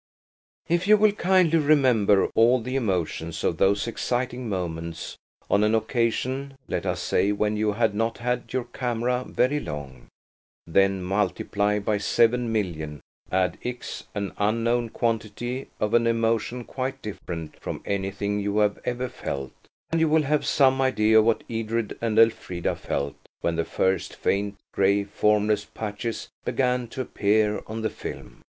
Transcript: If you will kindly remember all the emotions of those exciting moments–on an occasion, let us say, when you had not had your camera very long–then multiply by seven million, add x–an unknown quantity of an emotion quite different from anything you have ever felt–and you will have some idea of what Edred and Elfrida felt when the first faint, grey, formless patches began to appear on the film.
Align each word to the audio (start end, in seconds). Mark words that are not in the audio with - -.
If 0.67 0.87
you 0.87 0.97
will 0.97 1.11
kindly 1.11 1.59
remember 1.59 2.25
all 2.33 2.59
the 2.59 2.75
emotions 2.75 3.43
of 3.43 3.57
those 3.57 3.85
exciting 3.85 4.49
moments–on 4.49 5.63
an 5.63 5.75
occasion, 5.75 6.55
let 6.67 6.87
us 6.87 6.99
say, 6.99 7.31
when 7.31 7.55
you 7.55 7.73
had 7.73 7.93
not 7.93 8.17
had 8.17 8.51
your 8.51 8.63
camera 8.63 9.23
very 9.27 9.59
long–then 9.59 11.03
multiply 11.03 11.77
by 11.77 11.99
seven 11.99 12.51
million, 12.51 13.01
add 13.31 13.59
x–an 13.63 14.31
unknown 14.39 14.89
quantity 14.89 15.67
of 15.79 15.93
an 15.93 16.07
emotion 16.07 16.63
quite 16.63 16.99
different 17.03 17.59
from 17.59 17.83
anything 17.85 18.39
you 18.39 18.57
have 18.57 18.79
ever 18.83 19.07
felt–and 19.07 20.01
you 20.01 20.09
will 20.09 20.23
have 20.23 20.47
some 20.47 20.81
idea 20.81 21.19
of 21.19 21.25
what 21.25 21.43
Edred 21.47 21.95
and 22.01 22.17
Elfrida 22.17 22.75
felt 22.75 23.13
when 23.41 23.55
the 23.55 23.65
first 23.65 24.15
faint, 24.15 24.55
grey, 24.73 25.03
formless 25.03 25.63
patches 25.63 26.27
began 26.43 26.87
to 26.87 27.01
appear 27.01 27.61
on 27.67 27.83
the 27.83 27.89
film. 27.91 28.41